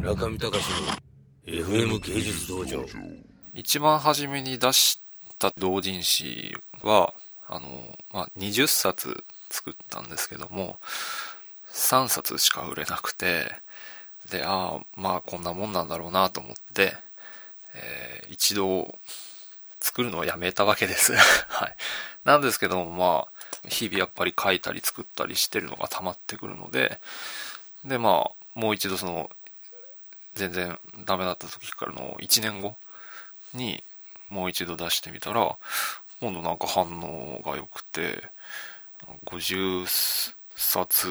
[0.00, 2.86] 村上隆の FM 芸術道場。
[3.52, 4.98] 一番初めに出し
[5.38, 7.12] た同人誌は
[7.46, 10.78] あの、まあ、20冊作ったんですけども
[11.70, 13.44] 3冊しか売れなくて
[14.32, 16.94] でああまあこんなもんなんだろうなと思って、
[17.74, 18.94] えー、一度
[19.80, 21.12] 作るのをやめたわけです。
[21.48, 21.76] はい。
[22.24, 23.26] なんですけどもま
[23.66, 26.98] あ日々やっぱり書いたり作ったりしてるのが溜まってくるので
[27.84, 29.30] でまあもう一度その
[30.34, 32.76] 全然ダメだった時からの1年後
[33.54, 33.82] に
[34.28, 35.56] もう一度出してみたら
[36.20, 38.22] 今度なんか反応が良くて
[39.26, 39.86] 50
[40.54, 41.08] 冊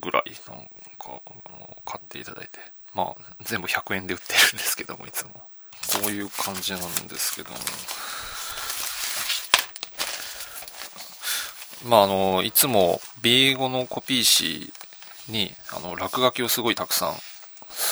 [0.00, 0.66] ぐらいなん
[0.98, 2.58] かあの買っていただいて
[2.94, 5.30] まあ全部100円で売ってるんですけどもいつも。
[6.00, 7.56] こういう感じなんですけども。
[11.88, 14.72] まああのいつも B5 のコピー
[15.28, 17.14] 紙にあの落書きをすごいたくさん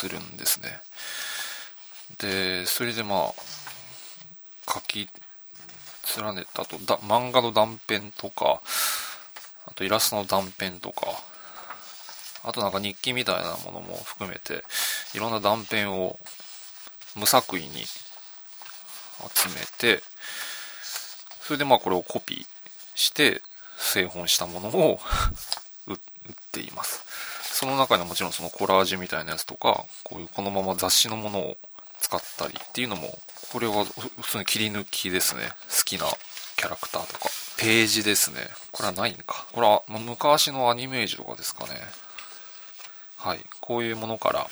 [0.00, 0.80] するんですね。
[2.18, 5.08] でそれでまあ書き
[6.16, 8.62] 連ねたとだ漫画の断片とか
[9.66, 11.06] あとイラストの断片とか
[12.44, 14.64] あとなんか日記みたいなものも含めて
[15.14, 16.18] いろんな断片を
[17.14, 20.02] 無作為に集めて
[21.42, 22.46] それでまあこれをコピー
[22.94, 23.42] して
[23.76, 25.00] 製本したものを
[25.86, 25.96] 売っ
[26.52, 27.09] ています。
[27.60, 31.58] その中にはもちろんそのコラージュみたいなやつとか、こういうこのまま雑誌のものを
[31.98, 33.18] 使ったりっていうのも、
[33.52, 35.42] これは普通に切り抜きですね。
[35.68, 36.06] 好きな
[36.56, 37.28] キャラクターとか。
[37.58, 38.40] ページですね。
[38.72, 39.46] これはないんか。
[39.52, 41.72] これは昔のアニメージとかですかね。
[43.18, 43.40] はい。
[43.60, 44.46] こういうものから、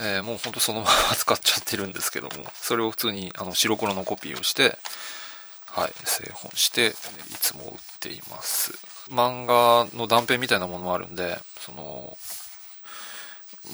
[0.00, 4.76] えー、もうほんとそのまま使っちゃってるんですけども、それを普通にあの白黒のコピーをして、
[5.64, 6.92] はい、製本して、い
[7.40, 8.74] つも売っています。
[9.10, 12.16] 漫画の断片みたいなものもあるんで、その、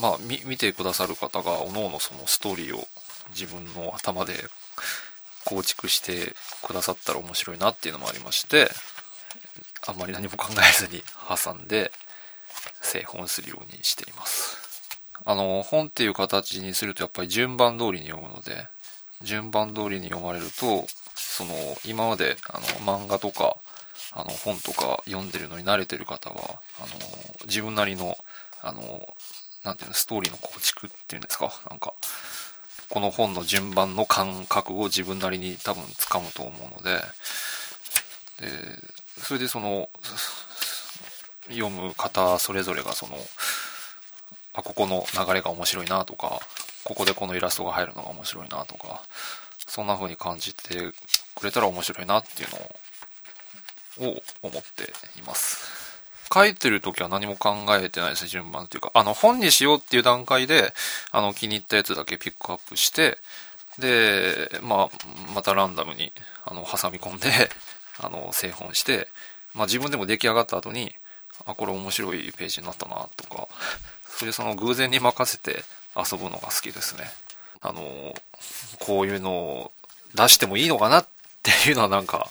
[0.01, 2.87] まあ、見てくださる方が、おのおのそのストーリーを
[3.31, 4.35] 自分の頭で
[5.45, 8.71] 構築してくださったら面白いなっていうのもありまして、
[9.87, 11.91] あんまり何も考えずに挟んで
[12.83, 14.59] 製本するようにしています。
[15.25, 18.67] あの、本っていう形にするとやっぱり順番通りに読むので、
[19.23, 21.55] 順番通りに読まれると、その、
[21.85, 22.67] 今まであの
[22.99, 23.57] 漫画とか、
[24.13, 28.17] あの本とか読んでるのに慣れてる方は、あの、自分なりの、
[28.61, 29.15] あの、
[29.63, 31.95] なんていうの、ストーリーの構築っていうんですか、なんか、
[32.89, 37.01] この本の順番の感覚を自分なりに多分つかむと思うので、
[38.41, 38.49] で、
[39.23, 39.89] それでその、
[41.49, 43.17] 読む方それぞれがその、
[44.55, 46.41] あ、ここの流れが面白いなとか、
[46.83, 49.03] ここでこのイラストが入るのが面白いなとか、
[49.67, 50.93] そんな風に感じて
[51.37, 52.77] くれたら面白いなっていうのを
[54.01, 55.81] を思っています。
[56.33, 58.93] 書いてる時は何も考えてないですね、順番っていうか。
[58.95, 60.73] あの、本にしようっていう段階で、
[61.11, 63.19] あの、気に入ったやつだけピックアップして、
[63.79, 64.89] で、まあ、
[65.35, 66.13] またランダムに、
[66.45, 67.31] あの、挟み込んで、
[67.99, 69.09] あの、製本して、
[69.55, 70.95] まあ自分でも出来上がった後に、
[71.47, 73.49] あ、これ面白いページになったな、とか、
[74.07, 75.65] そういうその偶然に任せて
[75.97, 77.11] 遊ぶのが好きですね。
[77.61, 78.15] あの、
[78.79, 79.73] こういうのを
[80.15, 81.09] 出してもいいのかなっ
[81.43, 82.31] ていうのはなんか、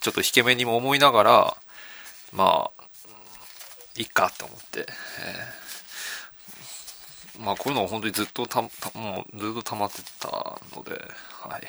[0.00, 1.56] ちょっと引け目にも思いながら、
[2.32, 2.84] まあ、
[3.96, 4.86] いっかって思って、
[7.36, 11.62] えー、まあこういうのは本当にずっとた、たもうずっと溜まってたので、はい、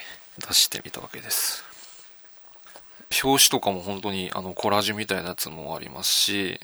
[0.47, 1.65] 出してみたわけです。
[3.23, 6.59] 表紙とかも本当にあのコラージュみたいなやつもありますし、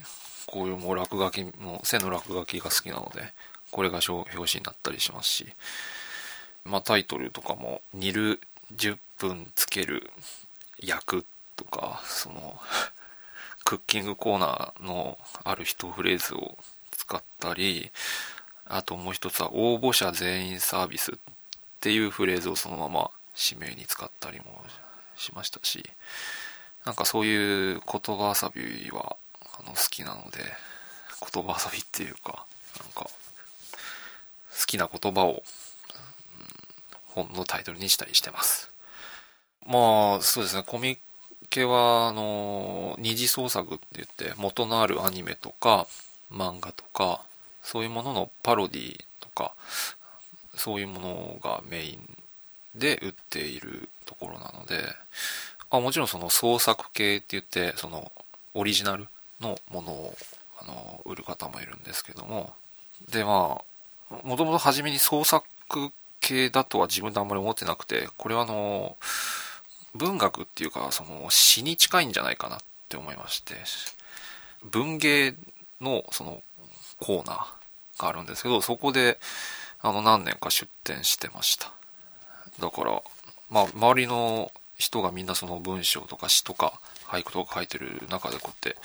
[0.46, 3.34] こういうもう落書きも、線の落書きが好きなので、
[3.72, 5.48] これが表紙になったりしますし、
[6.64, 8.40] まあタイトルとかも、煮る
[8.74, 10.10] 10分つける
[10.80, 11.26] 焼く
[11.58, 12.58] とか、その
[13.66, 16.58] クッキングコーナーのある一フレーズを
[16.92, 17.92] 使ったり、
[18.66, 21.16] あともう一つは応募者全員サービスっ
[21.82, 24.64] ていうフレーズをそのまま指名に使ったりも
[25.18, 25.84] しましたし、
[26.86, 29.18] なんかそういう言葉遊びは
[29.60, 30.40] あの好きなので、
[31.34, 32.46] 言葉遊びっていうか、
[32.80, 33.10] なんか
[34.58, 35.44] 好きな言葉を、
[37.08, 38.72] 本のタイトルにしたりしてます。
[39.66, 40.98] まあ、そうですね、コミッ
[41.50, 45.88] 系は、あの、二次創作って言って、元のあるアニメとか、
[46.32, 47.22] 漫画とか、
[47.62, 49.54] そういうもののパロディとか、
[50.56, 52.18] そういうものがメイン
[52.76, 54.82] で売っているところなので、
[55.70, 58.12] あもちろんその創作系って言って、その
[58.54, 59.08] オリジナル
[59.42, 60.16] のものを
[60.62, 62.54] あの売る方もいるんですけども、
[63.12, 63.62] でま
[64.12, 65.46] あ、もともと初めに創作
[66.22, 68.96] 系だとは自分であんまり思ってなくて、これはあの、
[69.98, 72.60] 文学っていうか、その詩に近いんじゃないかなっ
[72.90, 73.56] て思いまして、
[74.64, 75.36] 文芸
[75.82, 76.42] のその
[77.00, 79.20] コーナーがあるんですけど、そこで、
[79.80, 81.72] あの何年か出展してました。
[82.60, 83.02] だから、
[83.50, 88.78] まあ周りの人がみんなその文章とか詩とか俳句とか書いてる中でこうやって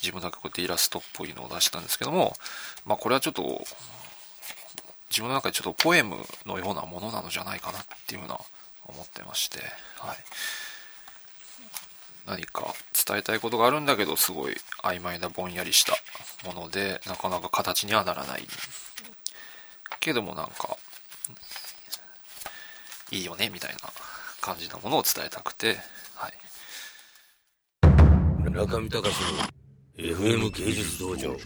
[0.00, 2.34] 自分だけこうやってイラストっぽいのを出したんですけども、
[2.84, 3.64] まあこれはちょっと
[5.10, 8.38] 自分の中でちょっとポエムのようなものなのじゃないかなっていうふうな
[8.90, 9.58] 思ってまして、
[9.98, 10.16] はい。
[12.26, 12.74] 何か
[13.06, 15.94] 伝えたいことがあるんだけどすごい曖昧なぼんやりした
[16.46, 18.46] ものでなかなか形にはならない。
[19.98, 20.76] けどもなんか
[23.10, 23.78] いいよねみたいな
[24.40, 25.76] 感じなものを伝えたくて
[26.14, 26.32] はい。
[28.50, 29.60] 中見隆の
[29.98, 31.36] FM 芸術道場。